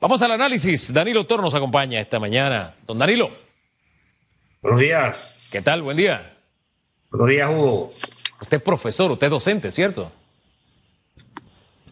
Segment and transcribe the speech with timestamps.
[0.00, 0.92] Vamos al análisis.
[0.94, 2.74] Danilo Toro nos acompaña esta mañana.
[2.86, 3.30] Don Danilo.
[4.62, 5.50] Buenos días.
[5.52, 5.82] ¿Qué tal?
[5.82, 6.38] Buen día.
[7.10, 7.92] Buenos días, Hugo.
[8.40, 10.10] Usted es profesor, usted es docente, ¿cierto?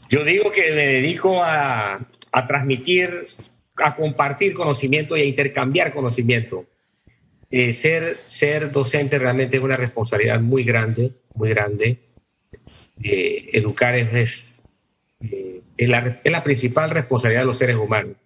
[0.08, 2.00] Yo digo que me dedico a,
[2.32, 3.26] a transmitir,
[3.76, 6.64] a compartir conocimiento y a intercambiar conocimiento.
[7.50, 11.98] Eh, ser, ser docente realmente es una responsabilidad muy grande, muy grande.
[13.02, 14.56] Eh, educar es,
[15.20, 18.16] eh, es, la, es la principal responsabilidad de los seres humanos.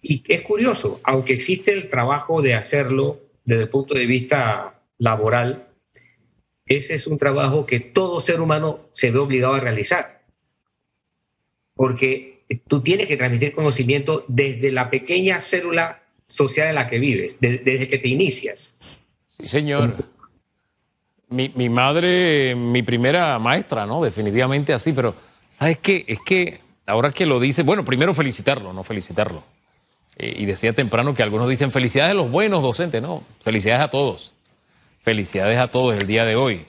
[0.00, 5.68] Y es curioso, aunque existe el trabajo de hacerlo desde el punto de vista laboral,
[6.66, 10.22] ese es un trabajo que todo ser humano se ve obligado a realizar.
[11.74, 17.38] Porque tú tienes que transmitir conocimiento desde la pequeña célula social en la que vives,
[17.40, 18.76] desde que te inicias.
[19.40, 19.94] Sí, señor.
[21.30, 24.02] Mi, mi, madre, mi primera maestra, ¿no?
[24.02, 25.14] Definitivamente así, pero
[25.50, 26.04] ¿sabes qué?
[26.06, 29.44] Es que ahora que lo dice, bueno, primero felicitarlo, no felicitarlo.
[30.16, 33.88] Eh, y decía temprano que algunos dicen felicidades a los buenos docentes, no, felicidades a
[33.88, 34.34] todos.
[35.02, 36.64] Felicidades a todos el día de hoy.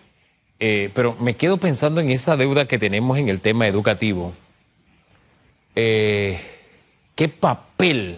[0.60, 4.34] Eh, pero me quedo pensando en esa deuda que tenemos en el tema educativo.
[5.76, 6.40] Eh,
[7.16, 8.18] ¿Qué papel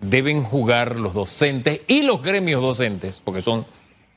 [0.00, 3.20] deben jugar los docentes y los gremios docentes?
[3.22, 3.66] Porque son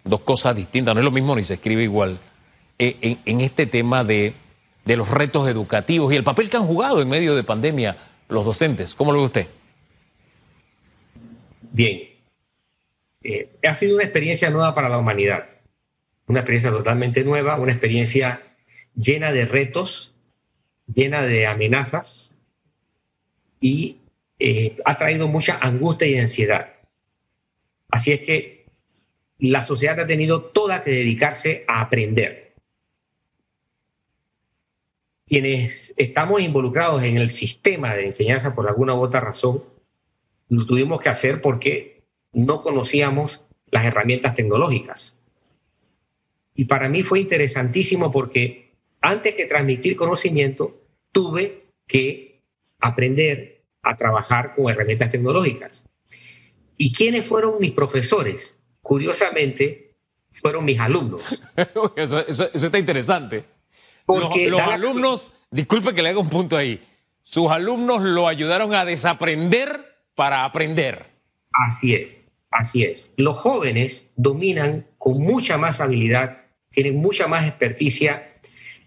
[0.05, 2.19] dos cosas distintas, no es lo mismo ni se escribe igual,
[2.79, 4.33] en este tema de,
[4.87, 7.97] de, los retos educativos y el papel que han jugado en medio de pandemia
[8.29, 8.93] los docentes.
[8.93, 9.47] ¿Cómo lo ve usted?
[11.71, 12.01] Bien.
[13.23, 15.49] Eh, ha sido una experiencia nueva para la humanidad,
[16.27, 18.41] una experiencia totalmente nueva, una experiencia
[18.95, 20.13] llena de retos,
[20.87, 22.35] llena de amenazas
[23.59, 23.97] y
[24.39, 26.73] eh, ha traído mucha angustia y ansiedad.
[27.89, 28.65] Así es que
[29.39, 32.46] la sociedad ha tenido toda que dedicarse a aprender.
[35.27, 39.63] Quienes estamos involucrados en el sistema de enseñanza por alguna u otra razón,
[40.49, 45.17] lo tuvimos que hacer porque no conocíamos las herramientas tecnológicas.
[46.55, 48.71] Y para mí fue interesantísimo porque
[49.01, 52.41] antes que transmitir conocimiento, tuve que
[52.79, 55.85] aprender a trabajar con herramientas tecnológicas.
[56.77, 58.59] ¿Y quiénes fueron mis profesores?
[58.81, 59.95] Curiosamente,
[60.31, 61.43] fueron mis alumnos.
[61.95, 63.45] eso, eso, eso, está interesante.
[64.07, 66.81] Porque los, los alumnos, disculpe que le haga un punto ahí,
[67.23, 71.05] sus alumnos lo ayudaron a desaprender para aprender.
[71.51, 73.11] Así es, así es.
[73.17, 78.31] Los jóvenes dominan con mucha más habilidad, tienen mucha más experticia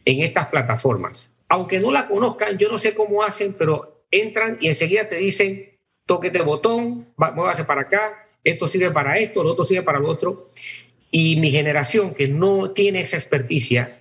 [0.07, 1.31] en estas plataformas.
[1.51, 5.79] Aunque no la conozcan, yo no sé cómo hacen, pero entran y enseguida te dicen,
[6.07, 10.09] toquete el botón, muévase para acá, esto sirve para esto, lo otro sirve para lo
[10.09, 10.49] otro.
[11.11, 14.00] Y mi generación, que no tiene esa experticia,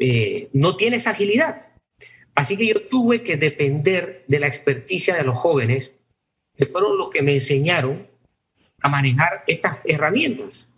[0.00, 1.68] eh, no tiene esa agilidad.
[2.34, 5.96] Así que yo tuve que depender de la experticia de los jóvenes,
[6.56, 8.08] que fueron los que me enseñaron
[8.80, 10.70] a manejar estas herramientas.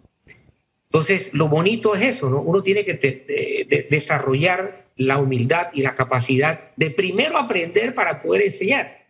[0.86, 2.40] Entonces, lo bonito es eso, ¿no?
[2.40, 9.06] Uno tiene que desarrollar la humildad y la capacidad de primero aprender para poder enseñar.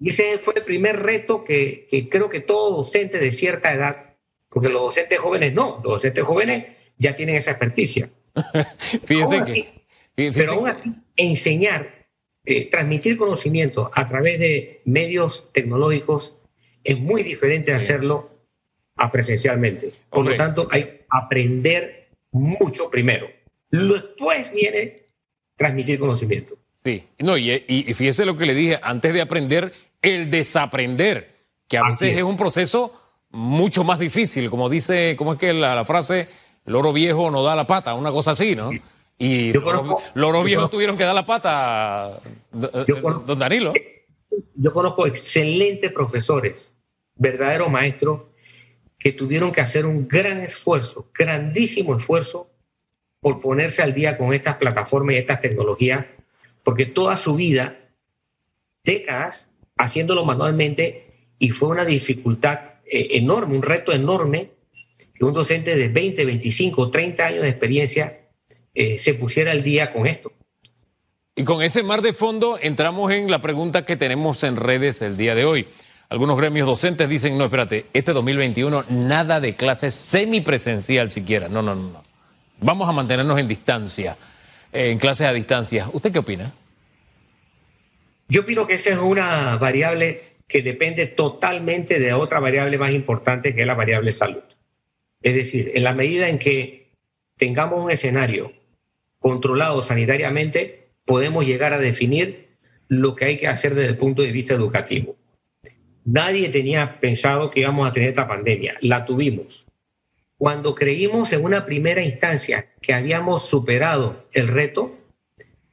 [0.00, 4.16] Y ese fue el primer reto que, que creo que todo docente de cierta edad,
[4.48, 6.66] porque los docentes jóvenes no, los docentes jóvenes
[6.98, 8.10] ya tienen esa experticia.
[9.40, 9.68] así,
[10.16, 12.06] que, pero aún así, enseñar,
[12.44, 16.38] eh, transmitir conocimiento a través de medios tecnológicos
[16.84, 18.30] es muy diferente de hacerlo
[18.96, 19.92] a presencialmente.
[20.10, 20.36] Por Hombre.
[20.36, 23.28] lo tanto, hay que aprender mucho primero.
[23.70, 25.06] Después viene
[25.56, 26.58] transmitir conocimiento.
[26.84, 29.72] Sí, no, y, y, y, fíjese lo que le dije, antes de aprender,
[30.02, 31.36] el desaprender,
[31.68, 32.16] que a veces es.
[32.18, 32.22] es.
[32.24, 33.00] un proceso
[33.30, 36.28] mucho más difícil, como dice, ¿cómo es que la, la frase?
[36.64, 38.70] Loro viejo no da la pata, una cosa así, ¿no?
[39.18, 42.20] Y yo conozco, Loro viejos tuvieron que dar la pata,
[42.52, 43.72] yo conozco, don Danilo.
[44.54, 46.74] Yo conozco excelentes profesores,
[47.16, 48.22] verdaderos maestros,
[48.98, 52.50] que tuvieron que hacer un gran esfuerzo, grandísimo esfuerzo,
[53.20, 56.06] por ponerse al día con estas plataformas y estas tecnologías,
[56.64, 57.78] porque toda su vida,
[58.84, 64.50] décadas, haciéndolo manualmente, y fue una dificultad eh, enorme, un reto enorme,
[65.14, 68.20] que un docente de 20, 25, 30 años de experiencia
[68.74, 70.32] eh, se pusiera al día con esto.
[71.34, 75.16] Y con ese mar de fondo entramos en la pregunta que tenemos en redes el
[75.16, 75.68] día de hoy.
[76.10, 81.48] Algunos gremios docentes dicen, no, espérate, este 2021 nada de clases semipresencial siquiera.
[81.48, 82.02] No, no, no, no.
[82.60, 84.18] Vamos a mantenernos en distancia,
[84.72, 85.88] eh, en clases a distancia.
[85.92, 86.52] ¿Usted qué opina?
[88.28, 93.54] Yo opino que esa es una variable que depende totalmente de otra variable más importante
[93.54, 94.42] que es la variable salud.
[95.22, 96.92] Es decir, en la medida en que
[97.36, 98.52] tengamos un escenario
[99.18, 102.56] controlado sanitariamente, podemos llegar a definir
[102.88, 105.16] lo que hay que hacer desde el punto de vista educativo.
[106.04, 109.66] Nadie tenía pensado que íbamos a tener esta pandemia, la tuvimos.
[110.36, 114.98] Cuando creímos en una primera instancia que habíamos superado el reto,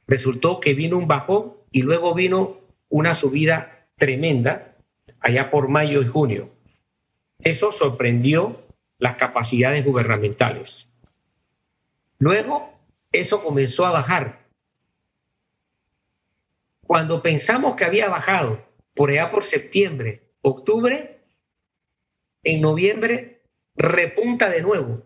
[0.06, 4.76] resultó que vino un bajón y luego vino una subida tremenda
[5.18, 6.50] allá por mayo y junio.
[7.40, 8.62] Eso sorprendió
[9.00, 10.88] las capacidades gubernamentales.
[12.18, 12.78] Luego,
[13.10, 14.46] eso comenzó a bajar.
[16.86, 18.64] Cuando pensamos que había bajado
[18.94, 21.24] por allá por septiembre, octubre,
[22.42, 23.42] en noviembre
[23.74, 25.02] repunta de nuevo.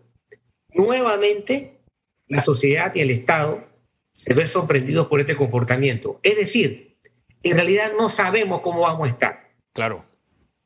[0.73, 1.79] Nuevamente,
[2.27, 3.65] la sociedad y el Estado
[4.11, 6.19] se ven sorprendidos por este comportamiento.
[6.23, 6.97] Es decir,
[7.43, 9.51] en realidad no sabemos cómo vamos a estar.
[9.73, 10.05] Claro.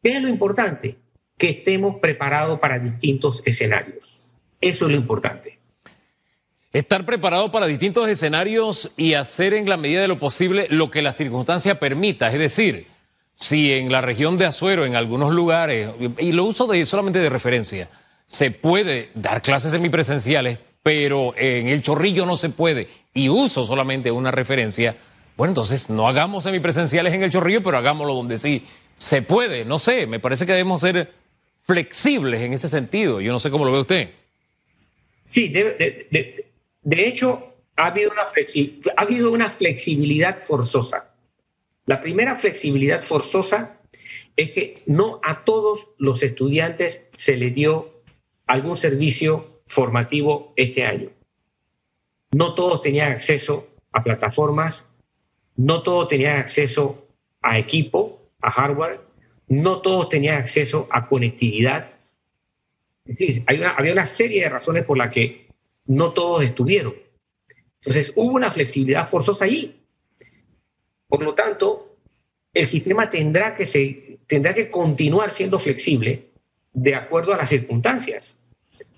[0.01, 0.97] ¿Qué es lo importante?
[1.39, 4.21] Que estemos preparados para distintos escenarios.
[4.61, 5.57] Eso es lo importante.
[6.71, 11.01] Estar preparado para distintos escenarios y hacer en la medida de lo posible lo que
[11.01, 12.27] la circunstancia permita.
[12.27, 12.85] Es decir,
[13.33, 15.89] si en la región de Azuero, en algunos lugares,
[16.19, 17.89] y lo uso de, solamente de referencia,
[18.27, 24.11] se puede dar clases semipresenciales, pero en el chorrillo no se puede, y uso solamente
[24.11, 24.95] una referencia,
[25.37, 29.63] bueno, entonces no hagamos semipresenciales en el chorrillo, pero hagámoslo donde sí se puede.
[29.63, 31.13] No sé, me parece que debemos ser
[31.69, 33.21] flexibles en ese sentido.
[33.21, 34.09] Yo no sé cómo lo ve usted.
[35.29, 36.35] Sí, de,
[37.05, 38.11] hecho, ha habido,
[39.31, 41.13] una flexibilidad forzosa.
[41.85, 43.79] La primera flexibilidad forzosa
[44.35, 48.01] es que no a todos los estudiantes se le dio
[48.47, 51.11] algún servicio formativo este año.
[52.31, 54.87] No todos tenían acceso a plataformas,
[55.55, 57.07] no todos tenían acceso
[57.43, 59.01] a equipo, a hardware,
[59.49, 61.91] no todos tenían acceso a conectividad.
[63.47, 65.47] Había una serie de razones por las que
[65.85, 66.93] no todos estuvieron.
[67.81, 69.75] Entonces hubo una flexibilidad forzosa allí.
[71.07, 71.97] Por lo tanto,
[72.53, 76.29] el sistema tendrá que, que continuar siendo flexible
[76.71, 78.39] de acuerdo a las circunstancias.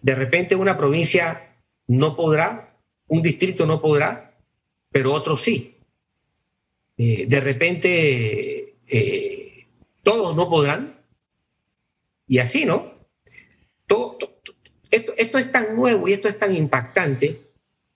[0.01, 1.55] De repente una provincia
[1.87, 2.75] no podrá,
[3.07, 4.35] un distrito no podrá,
[4.91, 5.77] pero otro sí.
[6.97, 9.40] Eh, de repente eh,
[10.03, 10.99] todos no podrán.
[12.27, 12.93] Y así, ¿no?
[13.87, 14.17] Todo,
[14.89, 17.41] esto, es tan nuevo y esto es tan impactante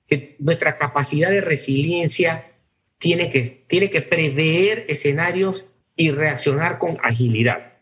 [0.07, 2.51] que nuestra capacidad de resiliencia
[2.97, 5.65] tiene que, tiene que prever escenarios
[5.95, 7.73] y reaccionar con agilidad.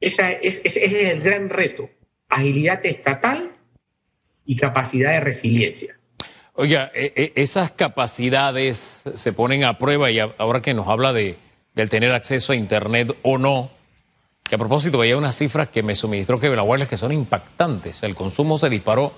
[0.00, 1.90] Esa es, ese es el gran reto,
[2.28, 3.52] agilidad estatal
[4.44, 5.98] y capacidad de resiliencia.
[6.54, 11.36] Oiga, e, e, esas capacidades se ponen a prueba y ahora que nos habla de,
[11.82, 13.70] del tener acceso a Internet o no,
[14.42, 18.02] que a propósito veía unas cifras que me suministró Kevin Wireless que son impactantes.
[18.02, 19.12] El consumo se disparó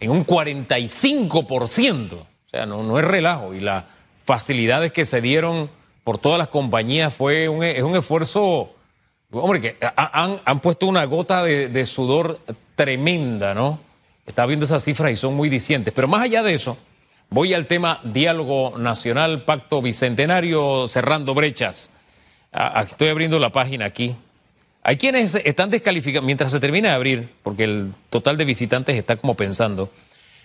[0.00, 2.12] en un 45%.
[2.14, 3.54] O sea, no, no es relajo.
[3.54, 3.84] Y las
[4.24, 5.70] facilidades que se dieron
[6.02, 8.74] por todas las compañías fue un, es un esfuerzo,
[9.30, 12.40] hombre, que han, han puesto una gota de, de, sudor
[12.74, 13.78] tremenda, ¿no?
[14.26, 15.94] Estaba viendo esas cifras y son muy dicientes.
[15.94, 16.76] Pero más allá de eso,
[17.28, 21.90] voy al tema diálogo nacional, pacto bicentenario, cerrando brechas.
[22.52, 24.16] Estoy abriendo la página aquí.
[24.82, 29.16] Hay quienes están descalificando, mientras se termina de abrir, porque el total de visitantes está
[29.16, 29.90] como pensando,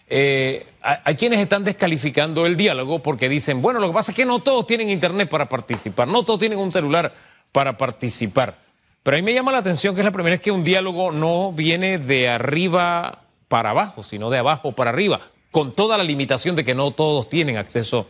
[0.08, 4.26] eh, hay quienes están descalificando el diálogo porque dicen, bueno, lo que pasa es que
[4.26, 7.14] no todos tienen internet para participar, no todos tienen un celular
[7.52, 8.58] para participar.
[9.02, 11.12] Pero a mí me llama la atención que es la primera vez que un diálogo
[11.12, 16.56] no viene de arriba para abajo, sino de abajo para arriba, con toda la limitación
[16.56, 18.08] de que no todos tienen acceso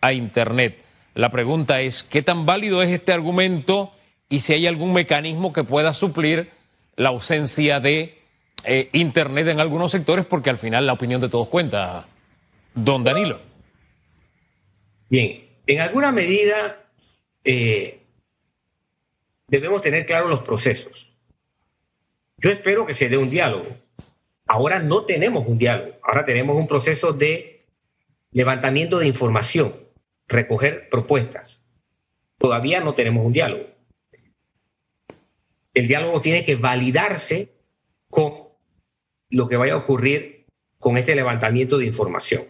[0.00, 0.84] a internet.
[1.14, 3.92] La pregunta es, ¿qué tan válido es este argumento?
[4.28, 6.50] y si hay algún mecanismo que pueda suplir
[6.96, 8.18] la ausencia de
[8.64, 12.06] eh, Internet en algunos sectores, porque al final la opinión de todos cuenta.
[12.74, 13.40] Don Danilo.
[15.08, 16.84] Bien, en alguna medida
[17.44, 18.00] eh,
[19.46, 21.16] debemos tener claros los procesos.
[22.36, 23.76] Yo espero que se dé un diálogo.
[24.46, 27.66] Ahora no tenemos un diálogo, ahora tenemos un proceso de
[28.32, 29.74] levantamiento de información,
[30.28, 31.64] recoger propuestas.
[32.38, 33.78] Todavía no tenemos un diálogo
[35.78, 37.54] el diálogo tiene que validarse
[38.10, 38.48] con
[39.30, 40.46] lo que vaya a ocurrir
[40.78, 42.42] con este levantamiento de información.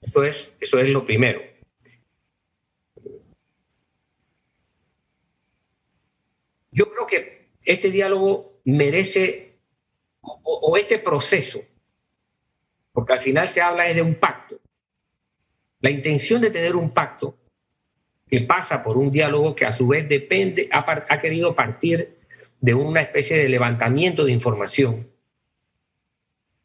[0.00, 1.40] Eso es, eso es lo primero.
[6.72, 9.58] Yo creo que este diálogo merece,
[10.22, 11.60] o, o este proceso,
[12.92, 14.59] porque al final se habla es de un pacto.
[15.80, 17.36] La intención de tener un pacto
[18.28, 22.16] que pasa por un diálogo que a su vez depende, ha, querido partir
[22.60, 25.10] de una especie de levantamiento de información,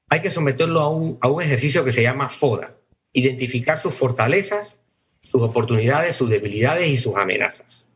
[0.10, 2.76] hay que someterlo a un, a un ejercicio que se llama FODA,
[3.14, 4.80] identificar sus fortalezas
[5.26, 7.88] sus oportunidades, sus debilidades y sus amenazas.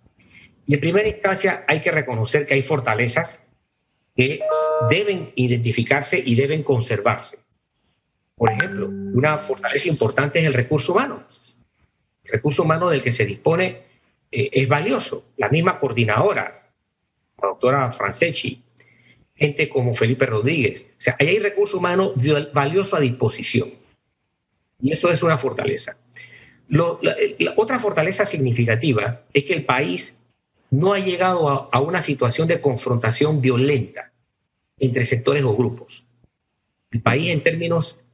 [0.66, 3.44] Y en primera instancia hay que reconocer que hay fortalezas
[4.16, 4.42] que
[4.90, 7.38] deben identificarse y deben conservarse.
[8.40, 11.26] Por ejemplo, una fortaleza importante es el recurso humano.
[12.24, 13.84] El recurso humano del que se dispone
[14.32, 15.26] eh, es valioso.
[15.36, 16.72] La misma coordinadora,
[17.42, 18.64] la doctora Franceschi,
[19.36, 20.86] gente como Felipe Rodríguez.
[20.90, 22.14] O sea, ahí hay recurso humano
[22.54, 23.70] valioso a disposición.
[24.82, 25.98] Y eso es una fortaleza.
[26.70, 26.96] la,
[27.58, 30.18] otra fortaleza significativa es que el país
[30.72, 34.14] no ha llegado a una situación de confrontación violenta
[34.78, 36.08] entre sectores o grupos.
[36.92, 38.06] El país en términos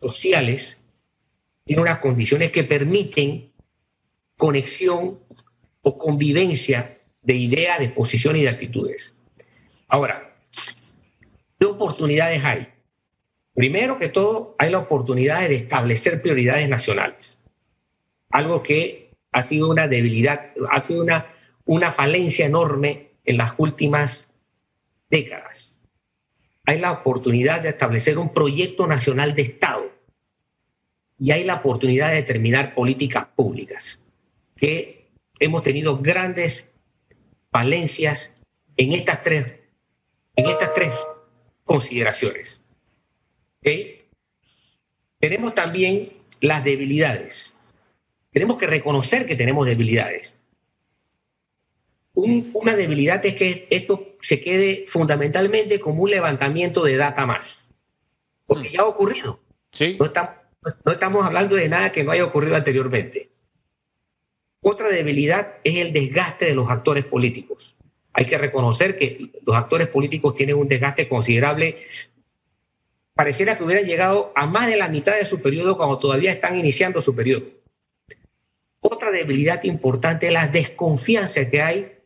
[0.00, 0.78] sociales
[1.64, 3.52] tiene unas condiciones que permiten
[4.36, 5.18] conexión
[5.82, 9.16] o convivencia de ideas, de posiciones y de actitudes.
[9.88, 10.34] Ahora,
[11.58, 12.68] ¿qué oportunidades hay?
[13.54, 17.40] Primero que todo, hay la oportunidad de establecer prioridades nacionales,
[18.30, 21.26] algo que ha sido una debilidad, ha sido una,
[21.64, 24.30] una falencia enorme en las últimas
[25.10, 25.77] décadas
[26.68, 29.90] hay la oportunidad de establecer un proyecto nacional de Estado
[31.18, 34.02] y hay la oportunidad de determinar políticas públicas,
[34.54, 35.08] que
[35.38, 36.68] hemos tenido grandes
[37.50, 38.34] falencias
[38.76, 39.46] en estas tres,
[40.36, 41.06] en estas tres
[41.64, 42.60] consideraciones.
[45.18, 46.10] Tenemos también
[46.42, 47.54] las debilidades.
[48.30, 50.42] Tenemos que reconocer que tenemos debilidades
[52.18, 57.70] una debilidad es que esto se quede fundamentalmente como un levantamiento de data más,
[58.46, 58.72] porque mm.
[58.72, 59.40] ya ha ocurrido.
[59.98, 60.30] No, estamos,
[60.84, 63.30] no estamos hablando de nada que no haya ocurrido anteriormente.
[64.60, 67.76] Otra debilidad es el desgaste de los actores políticos.
[68.12, 71.78] Hay que reconocer que los actores políticos tienen un desgaste considerable.
[73.14, 76.56] Pareciera que hubieran llegado a más de la mitad de su periodo cuando todavía están
[76.56, 77.44] iniciando su periodo.
[78.80, 81.97] Otra debilidad importante es la desconfianza que hay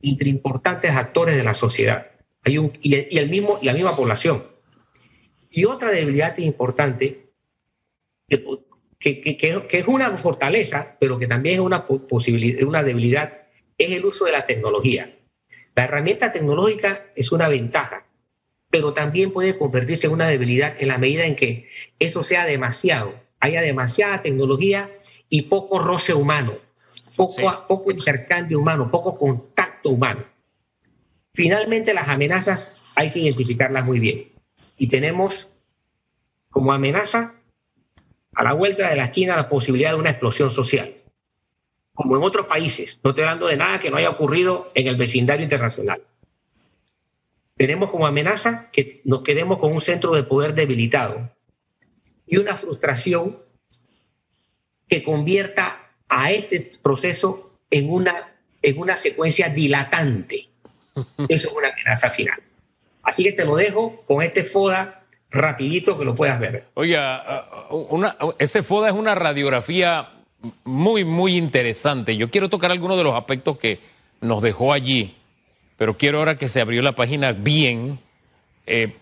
[0.00, 2.10] entre importantes actores de la sociedad
[2.44, 4.44] Hay un, y, el mismo, la misma población.
[5.50, 7.30] Y otra debilidad importante,
[8.28, 13.46] que, que, que, es una fortaleza, pero que también es una, posibilidad, una debilidad,
[13.78, 15.18] es el uso de la tecnología.
[15.74, 18.06] La herramienta tecnológica es una ventaja,
[18.70, 23.14] pero también puede convertirse en una debilidad en la medida en que eso sea demasiado,
[23.40, 24.90] haya demasiada tecnología
[25.28, 26.52] y poco roce humano,
[27.14, 30.24] poco, poco intercambio humano, poco contacto humano.
[31.34, 34.32] Finalmente, las amenazas hay que identificarlas muy bien.
[34.78, 35.50] Y tenemos
[36.50, 37.34] como amenaza
[38.34, 40.94] a la vuelta de la esquina la posibilidad de una explosión social.
[41.94, 44.96] Como en otros países, no estoy hablando de nada que no haya ocurrido en el
[44.96, 46.02] vecindario internacional.
[47.56, 51.30] Tenemos como amenaza que nos quedemos con un centro de poder debilitado
[52.26, 53.38] y una frustración
[54.88, 58.35] que convierta a este proceso en una,
[58.66, 60.48] en una secuencia dilatante.
[61.28, 62.42] Eso es una amenaza final.
[63.02, 66.64] Así que te lo dejo con este FODA rapidito que lo puedas ver.
[66.74, 70.08] Oiga, uh, ese FODA es una radiografía
[70.64, 72.16] muy, muy interesante.
[72.16, 73.78] Yo quiero tocar algunos de los aspectos que
[74.20, 75.14] nos dejó allí,
[75.76, 78.00] pero quiero ahora que se abrió la página bien,
[78.66, 78.96] eh,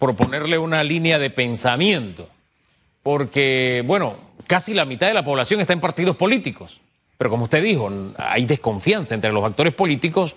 [0.00, 2.28] proponerle una línea de pensamiento.
[3.04, 4.16] Porque, bueno,
[4.48, 6.80] casi la mitad de la población está en partidos políticos.
[7.20, 10.34] Pero como usted dijo, hay desconfianza entre los actores políticos.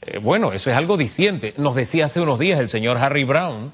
[0.00, 1.54] Eh, bueno, eso es algo disciente.
[1.56, 3.72] Nos decía hace unos días el señor Harry Brown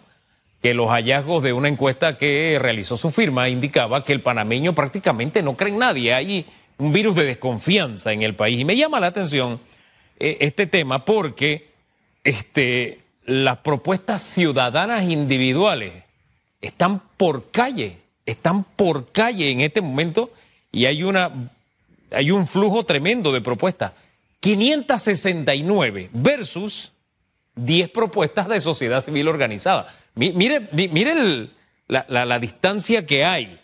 [0.62, 5.42] que los hallazgos de una encuesta que realizó su firma indicaba que el panameño prácticamente
[5.42, 6.14] no cree en nadie.
[6.14, 6.46] Hay
[6.78, 8.58] un virus de desconfianza en el país.
[8.58, 9.60] Y me llama la atención
[10.18, 11.68] eh, este tema porque
[12.24, 15.92] este, las propuestas ciudadanas individuales
[16.62, 20.30] están por calle están por calle en este momento
[20.72, 21.30] y hay, una,
[22.10, 23.92] hay un flujo tremendo de propuestas.
[24.40, 26.92] 569 versus
[27.56, 29.94] 10 propuestas de sociedad civil organizada.
[30.14, 31.48] Mire, mire
[31.88, 33.58] la, distancia que hay.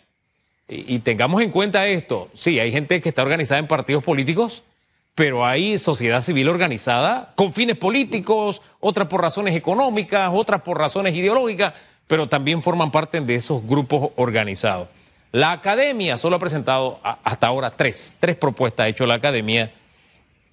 [0.67, 2.29] Y, y, tengamos en cuenta esto.
[2.33, 4.63] Sí, hay gente que está organizada en partidos políticos,
[5.13, 11.13] pero hay sociedad civil organizada con fines políticos, otras por razones económicas, otras por razones
[11.15, 11.73] ideológicas
[12.07, 14.87] pero también forman parte de esos grupos organizados.
[15.33, 19.73] La academia solo ha presentado hasta ahora tres, tres propuestas ha hecho la academia,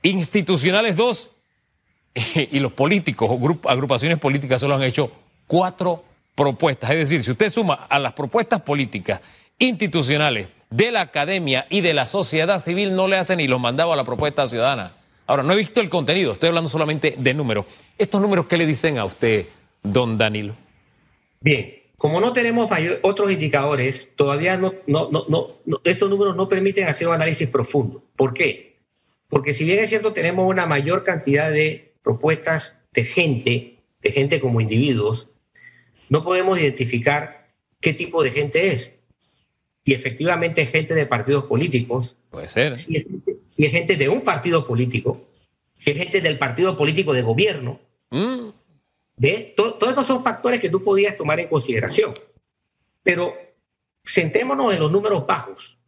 [0.03, 1.33] institucionales dos,
[2.35, 5.13] y los políticos o agrupaciones políticas solo han hecho
[5.47, 6.03] cuatro
[6.35, 6.91] propuestas.
[6.93, 9.21] Es decir, si usted suma a las propuestas políticas
[9.59, 13.93] institucionales de la academia y de la sociedad civil, no le hace ni los mandados
[13.93, 14.95] a la propuesta ciudadana.
[15.27, 17.67] Ahora, no he visto el contenido, estoy hablando solamente de números.
[17.99, 19.47] ¿Estos números qué le dicen a usted,
[19.83, 20.55] don Danilo?
[21.41, 22.71] Bien, como no tenemos
[23.03, 28.03] otros indicadores, todavía no, no, no, estos números no permiten hacer un análisis profundo.
[28.17, 28.79] ¿Por qué?
[29.29, 34.41] Porque si bien es cierto, tenemos una mayor cantidad de propuestas de gente, de gente
[34.41, 35.33] como individuos,
[36.09, 37.51] no podemos identificar
[37.83, 38.95] qué tipo de gente es.
[39.85, 42.17] Y efectivamente es gente de partidos políticos.
[42.31, 42.73] Puede ser.
[42.89, 45.29] y es gente de un partido político,
[45.85, 47.79] es gente del partido político de gobierno.
[48.09, 48.49] Mm.
[49.55, 52.15] Todos estos son factores que tú podías tomar en consideración.
[53.03, 53.35] Pero
[54.03, 55.79] sentémonos en los números bajos.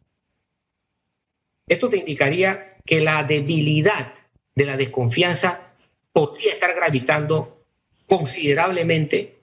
[1.67, 4.13] Esto te indicaría que la debilidad
[4.55, 5.73] de la desconfianza
[6.11, 7.65] podría estar gravitando
[8.05, 9.39] considerablemente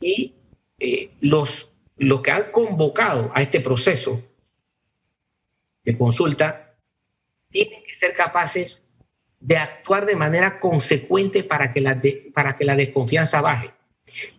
[0.00, 0.34] y
[0.78, 4.22] eh, los, los que han convocado a este proceso
[5.84, 6.76] de consulta
[7.50, 8.84] tienen que ser capaces
[9.40, 12.00] de actuar de manera consecuente para que, la
[12.34, 13.72] para que la desconfianza baje.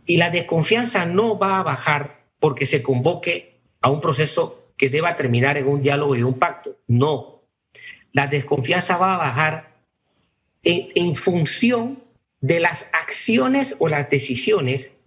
[0.05, 5.15] Y la desconfianza no va a bajar porque se convoque a un proceso que deba
[5.15, 6.77] terminar en un diálogo y un pacto.
[6.87, 7.43] No.
[8.13, 9.75] La desconfianza va a bajar
[10.63, 12.03] en, en función
[12.39, 14.97] de las acciones o las decisiones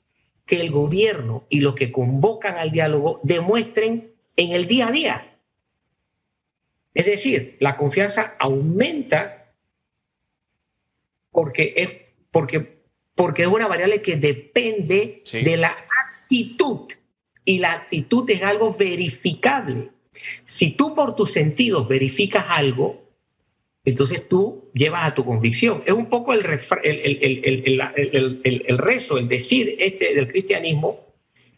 [0.46, 5.38] que el gobierno y los que convocan al diálogo demuestren en el día a día.
[6.94, 9.33] Es decir, la confianza aumenta
[11.34, 11.96] porque es,
[12.30, 12.78] porque,
[13.16, 15.76] porque es una variable que depende de la
[16.06, 16.88] actitud
[17.44, 19.90] y la actitud es algo verificable.
[20.44, 23.10] Si tú por tus sentidos verificas algo,
[23.84, 25.82] entonces tú llevas a tu convicción.
[25.86, 31.04] Es un poco el, el, el, el, rezo, el decir este del cristianismo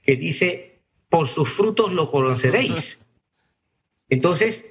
[0.03, 0.81] que dice,
[1.11, 2.99] por sus frutos lo conoceréis.
[4.09, 4.65] Entonces,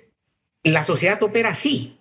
[0.64, 1.95] la sociedad opera así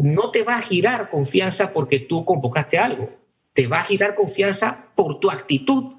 [0.00, 3.10] no te va a girar confianza porque tú convocaste algo,
[3.52, 5.96] te va a girar confianza por tu actitud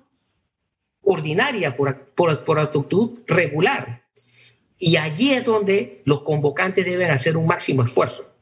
[1.03, 4.07] ordinaria, por, por, por actitud regular.
[4.79, 8.35] Y allí es donde los convocantes deben hacer un máximo esfuerzo.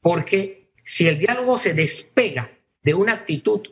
[0.00, 3.62] Porque si el diálogo se despega de una actitud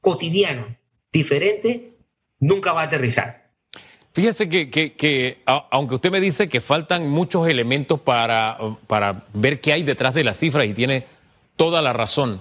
[0.00, 0.80] cotidiana
[1.12, 1.98] diferente,
[2.40, 3.47] nunca va a aterrizar.
[4.12, 5.38] Fíjese que,
[5.70, 10.24] aunque usted me dice que faltan muchos elementos para, para ver qué hay detrás de
[10.24, 11.06] las cifras y tiene
[11.56, 12.40] toda la razón,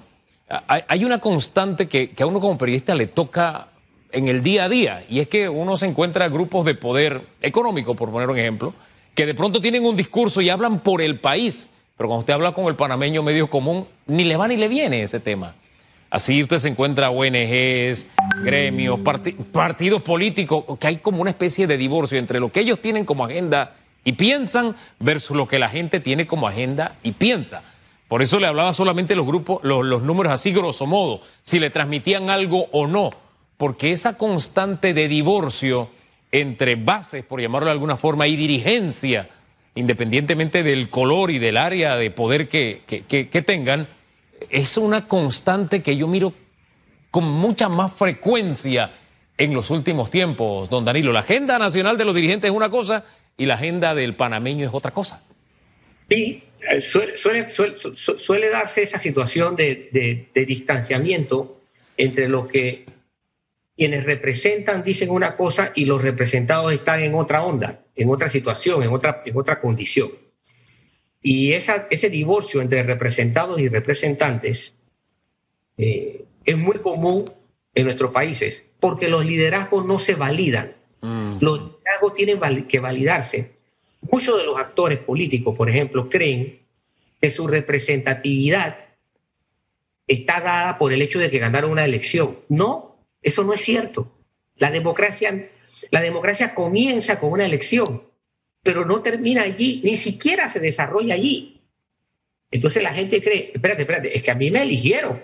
[0.67, 3.67] hay, una constante que, a uno como periodista le toca
[4.11, 7.95] en el día a día y es que uno se encuentra grupos de poder económico,
[7.95, 8.73] por poner un ejemplo,
[9.13, 12.53] que de pronto tienen un discurso y hablan por el país, pero cuando usted habla
[12.53, 15.55] con el panameño medio común, ni le va ni le viene ese tema.
[16.09, 18.07] Así usted se encuentra ONGs,
[18.41, 18.99] gremios,
[19.51, 23.25] partidos políticos, que hay como una especie de divorcio entre lo que ellos tienen como
[23.25, 27.61] agenda y piensan versus lo que la gente tiene como agenda y piensa.
[28.07, 32.29] Por eso le hablaba solamente los grupos, los, números así grosso modo, si le transmitían
[32.29, 33.11] algo o no,
[33.57, 35.89] porque esa constante de divorcio
[36.31, 39.27] entre bases, por llamarlo de alguna forma, y dirigencia,
[39.75, 43.89] independientemente del color y del área de poder que tengan,
[44.49, 46.33] es una constante que yo miro
[47.11, 48.91] con mucha más frecuencia
[49.37, 51.11] en los últimos tiempos, don Danilo.
[51.11, 53.05] La agenda nacional de los dirigentes es una cosa
[53.37, 55.21] y la agenda del panameño es otra cosa.
[56.09, 61.61] Sí, eh, suele, darse esa situación de, distanciamiento
[61.97, 62.85] entre los que
[63.75, 68.81] quienes representan dicen una cosa y los representados están en otra onda, en otra situación,
[68.81, 70.09] en otra, en otra condición.
[71.29, 74.77] Y esa, ese divorcio entre representados y representantes
[75.77, 77.29] eh, es muy común
[77.75, 80.73] en nuestros países porque los liderazgos no se validan.
[81.01, 81.39] Mm.
[81.41, 83.57] Los liderazgos tienen que validarse.
[84.09, 86.61] Muchos de los actores políticos, por ejemplo, creen
[87.19, 88.77] que su representatividad
[90.07, 92.37] está dada por el hecho de que ganaron una elección.
[92.47, 94.13] No, eso no es cierto.
[94.55, 95.49] La democracia,
[95.91, 98.06] la democracia comienza con una elección
[98.67, 101.61] pero no termina allí, ni siquiera se desarrolla allí.
[102.51, 105.23] Entonces la gente cree, espérate, espérate, es que a mí me eligieron.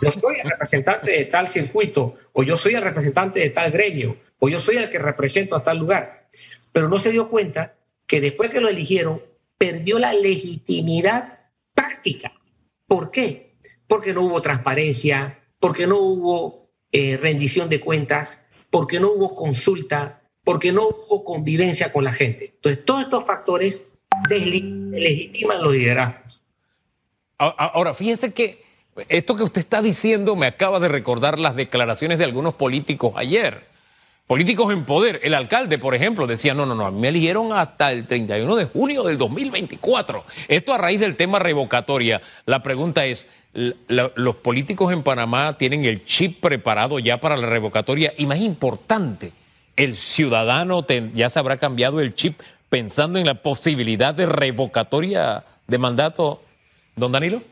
[0.00, 4.16] Yo soy el representante de tal circuito, o yo soy el representante de tal gremio,
[4.38, 6.30] o yo soy el que represento a tal lugar.
[6.72, 9.22] Pero no se dio cuenta que después que lo eligieron,
[9.58, 11.40] perdió la legitimidad
[11.74, 12.32] práctica.
[12.86, 13.58] ¿Por qué?
[13.86, 20.22] Porque no hubo transparencia, porque no hubo eh, rendición de cuentas, porque no hubo consulta,
[20.44, 22.52] porque no hubo convivencia con la gente.
[22.54, 23.90] Entonces, todos estos factores
[24.28, 26.42] deslegitiman los liderazgos.
[27.38, 28.62] Ahora, fíjese que
[29.08, 33.74] esto que usted está diciendo me acaba de recordar las declaraciones de algunos políticos ayer.
[34.26, 35.20] Políticos en poder.
[35.22, 39.02] El alcalde, por ejemplo, decía, no, no, no, me eligieron hasta el 31 de junio
[39.02, 40.24] del 2024.
[40.48, 42.22] Esto a raíz del tema revocatoria.
[42.46, 48.14] La pregunta es, ¿los políticos en Panamá tienen el chip preparado ya para la revocatoria?
[48.16, 49.32] Y más importante,
[49.76, 55.78] el ciudadano ya se habrá cambiado el chip pensando en la posibilidad de revocatoria de
[55.78, 56.42] mandato,
[56.96, 57.42] don Danilo?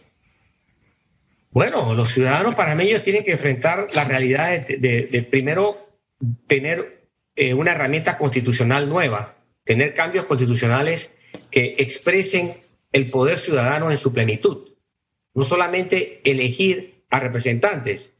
[1.51, 5.87] Bueno, los ciudadanos panameños tienen que enfrentar la realidad de, primero
[6.47, 11.13] tener eh, una herramienta constitucional nueva, tener cambios constitucionales
[11.51, 12.57] que expresen
[12.93, 14.71] el poder ciudadano en su plenitud.
[15.35, 18.17] No solamente elegir a representantes,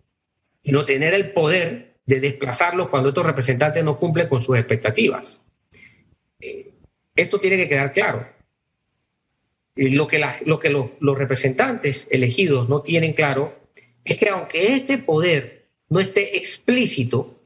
[0.63, 5.43] sino tener el poder de desplazarlos cuando estos representantes no cumplen con sus expectativas.
[6.41, 6.73] Eh,
[7.15, 8.27] esto tiene que quedar claro.
[9.75, 13.59] Y lo que, lo que los representantes elegidos no tienen claro
[14.05, 17.41] es que aunque este poder no esté explícito,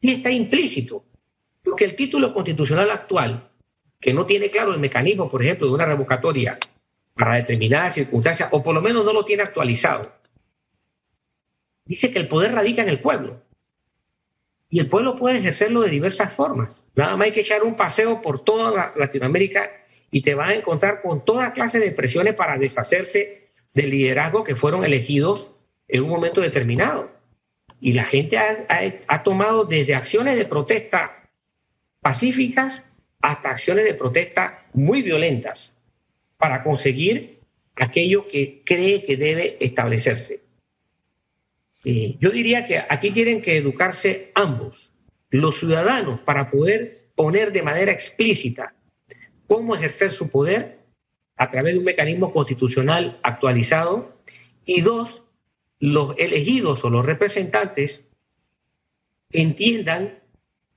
[0.00, 1.04] sí está implícito.
[1.62, 3.50] Porque el título constitucional actual,
[4.00, 6.58] que no tiene claro el mecanismo, por ejemplo, de una revocatoria
[7.14, 10.12] para determinadas circunstancias, o por lo menos no lo tiene actualizado,
[11.84, 13.42] dice que el poder radica en el pueblo.
[14.70, 16.84] Y el pueblo puede ejercerlo de diversas formas.
[16.94, 19.70] Nada más hay que echar un paseo por toda Latinoamérica
[20.10, 24.56] y te vas a encontrar con toda clase de presiones para deshacerse del liderazgo que
[24.56, 25.52] fueron elegidos
[25.86, 27.10] en un momento determinado.
[27.80, 31.30] Y la gente ha, tomado desde acciones de protesta
[32.00, 32.84] pacíficas
[33.20, 35.76] hasta acciones de protesta muy violentas
[36.36, 37.40] para conseguir
[37.76, 40.40] aquello que cree que debe establecerse.
[41.84, 44.92] Eh, yo diría que aquí tienen que educarse ambos,
[45.30, 48.74] los ciudadanos, para poder poner de manera explícita
[49.46, 50.78] cómo ejercer su poder
[51.36, 54.18] a través de un mecanismo constitucional actualizado
[54.64, 55.24] y dos,
[55.80, 58.08] los elegidos o los representantes
[59.30, 60.18] entiendan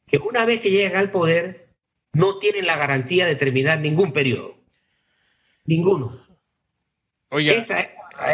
[0.07, 1.69] que una vez que llegan al poder
[2.13, 4.57] no tienen la garantía de terminar ningún periodo.
[5.65, 6.25] Ninguno.
[7.31, 7.79] Esa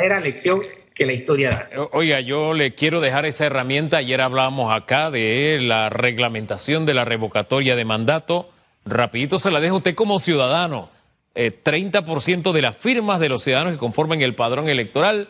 [0.02, 0.62] era la lección
[0.98, 1.70] que la historia.
[1.92, 3.98] Oiga, yo le quiero dejar esa herramienta.
[3.98, 8.50] Ayer hablábamos acá de la reglamentación de la revocatoria de mandato.
[8.84, 10.90] Rapidito se la dejo usted como ciudadano.
[11.36, 15.30] 30% eh, de las firmas de los ciudadanos que conforman el padrón electoral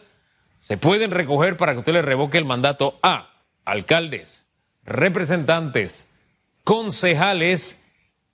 [0.62, 3.30] se pueden recoger para que usted le revoque el mandato a
[3.66, 4.48] alcaldes,
[4.86, 6.08] representantes,
[6.64, 7.78] concejales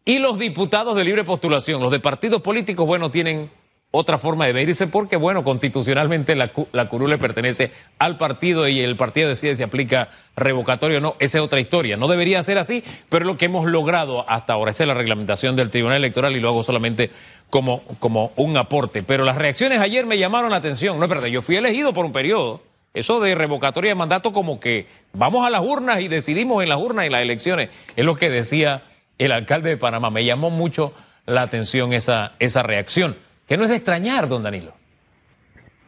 [0.05, 1.81] y los diputados de libre postulación.
[1.81, 3.49] Los de partidos políticos, bueno, tienen
[3.95, 8.79] otra forma de verse porque, bueno, constitucionalmente la, la curul le pertenece al partido y
[8.79, 11.15] el partido decide si aplica revocatorio o no.
[11.19, 11.95] Esa es otra historia.
[11.95, 14.71] No debería ser así, pero es lo que hemos logrado hasta ahora.
[14.71, 17.11] Esa es la reglamentación del Tribunal Electoral y lo hago solamente
[17.51, 19.03] como, como un aporte.
[19.03, 20.97] Pero las reacciones ayer me llamaron la atención.
[20.97, 22.63] No es verdad, yo fui elegido por un periodo.
[22.95, 26.79] Eso de revocatoria de mandato como que vamos a las urnas y decidimos en las
[26.79, 27.69] urnas y las elecciones.
[27.95, 28.81] Es lo que decía
[29.19, 30.09] el alcalde de Panamá.
[30.09, 30.93] Me llamó mucho
[31.27, 34.73] la atención esa, esa reacción que no es de extrañar, don Danilo.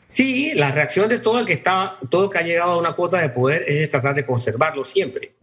[0.08, 2.94] Sí, la reacción de todo el que está, todo el que ha llegado a una
[2.94, 5.34] cuota de poder es tratar de conservarlo siempre,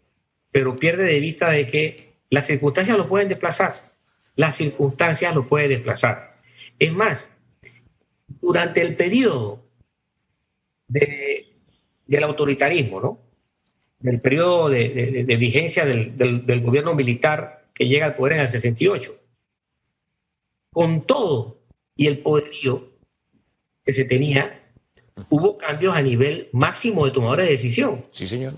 [0.50, 3.92] pero pierde de vista de que las circunstancias lo pueden desplazar,
[4.36, 6.38] las circunstancias lo pueden desplazar.
[6.78, 7.28] Es más,
[8.40, 9.62] durante el periodo
[10.88, 11.46] de,
[12.06, 13.18] del autoritarismo, ¿no?
[14.02, 19.18] del periodo de, vigencia del, gobierno militar que llega al poder en el 68,
[20.70, 21.61] con todo
[22.02, 22.88] y el poderío
[23.84, 24.60] que se tenía,
[25.28, 28.04] hubo cambios a nivel máximo de tomadores de decisión.
[28.10, 28.54] Sí, señor.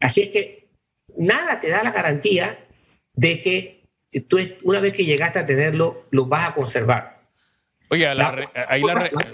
[0.00, 0.66] Así es que
[1.16, 2.58] nada te da la garantía
[3.14, 3.84] de que
[4.26, 7.20] tú, una vez que llegaste a tenerlo, lo vas a conservar.
[7.88, 8.82] Oiga, la, ahí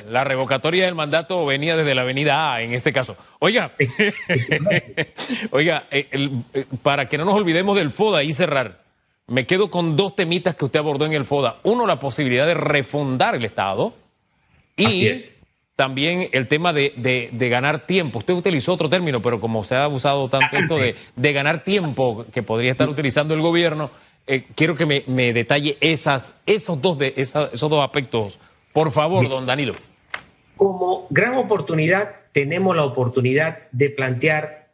[0.06, 3.16] la, revocatoria del mandato venía desde la avenida A en este caso.
[3.38, 3.72] Oiga,
[5.52, 6.06] oiga, eh,
[6.52, 8.83] eh, para que no nos olvidemos del FODA y cerrar,
[9.26, 11.60] me quedo con dos temitas que usted abordó en el FODA.
[11.62, 13.94] Uno, la posibilidad de refundar el Estado.
[14.76, 15.08] Y
[15.76, 18.18] también el tema de, ganar tiempo.
[18.18, 22.42] Usted utilizó otro término, pero como se ha usado tanto esto de, ganar tiempo que
[22.42, 23.90] podría estar utilizando el gobierno,
[24.26, 28.38] eh, quiero que me, detalle esas, esos, dos de, esos dos aspectos.
[28.72, 29.74] Por favor, don Danilo.
[30.56, 34.72] Como gran oportunidad, tenemos la oportunidad de plantear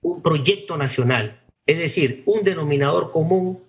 [0.00, 3.60] un proyecto nacional, es decir, un denominador común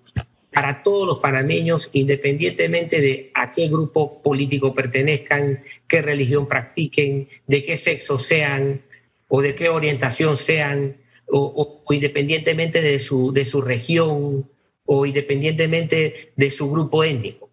[0.53, 7.61] para todos los panameños, independientemente de a qué grupo político pertenezcan, qué religión practiquen, de
[7.61, 8.81] qué sexo sean
[9.27, 10.95] o de qué orientación sean,
[11.27, 14.49] o, independientemente de su, de su región
[14.85, 17.49] o independientemente de su grupo étnico.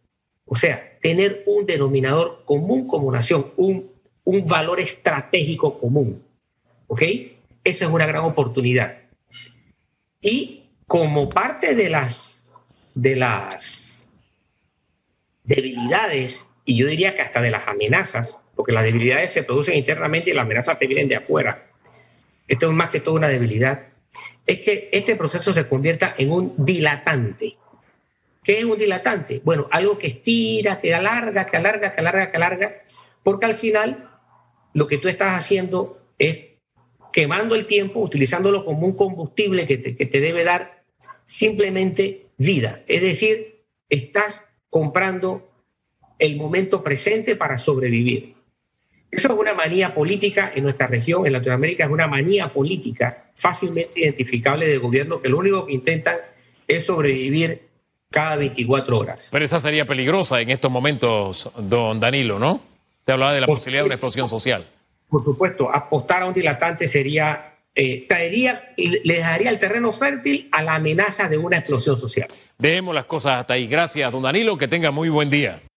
[0.47, 3.91] O sea, tener un denominador común como nación, un,
[4.23, 6.23] un valor estratégico común.
[6.87, 7.03] ¿Ok?
[7.65, 9.06] Esa es una gran oportunidad.
[10.27, 12.47] Y como parte de las
[12.97, 14.09] de las
[15.45, 20.31] debilidades y yo diría que hasta de las amenazas, porque las debilidades se producen internamente
[20.31, 21.71] y las amenazas te vienen de afuera.
[22.49, 23.87] Esto es más que todo una debilidad.
[24.47, 27.57] es que este proceso se convierta en un dilatante.
[28.43, 29.43] ¿Qué es un dilatante?
[29.45, 32.83] Bueno, algo que estira, que alarga, que alarga, que alarga, que alarga,
[33.23, 34.11] porque al final
[34.73, 36.56] lo que tú estás haciendo es
[37.17, 40.83] quemando el tiempo, utilizándolo como un combustible que te, que te debe dar
[41.25, 42.83] simplemente vida.
[42.89, 45.51] Es decir, estás comprando
[46.19, 48.35] el momento presente para sobrevivir.
[49.11, 53.99] Eso es una manía política en nuestra región, en Latinoamérica, es una manía política fácilmente
[53.99, 56.17] identificable de gobierno que lo único que intentan
[56.69, 57.63] es sobrevivir
[58.11, 59.31] cada 24 horas.
[59.33, 62.61] Pero esa sería peligrosa en estos momentos, don Danilo, ¿no?
[63.07, 64.67] Te hablaba de la posibilidad de una explosión social.
[65.09, 70.63] Por supuesto, apostar a un dilatante sería, eh, traería, le dejaría el terreno fértil a
[70.63, 72.29] la amenaza de una explosión social.
[72.59, 73.67] Dejemos las cosas hasta ahí.
[73.67, 75.63] Gracias, don Danilo, que tenga muy buen día.